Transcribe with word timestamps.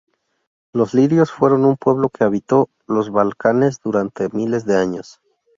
Los 0.73 0.95
ilirios 0.95 1.29
fueron 1.31 1.63
un 1.63 1.77
pueblo 1.77 2.09
que 2.09 2.23
habitó 2.23 2.71
los 2.87 3.11
Balcanes 3.11 3.79
durante 3.83 4.29
miles 4.29 4.65
de 4.65 4.75
años. 4.77 5.21